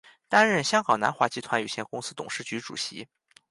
[0.27, 3.07] 担任香港南华集团有限公司董事局主席。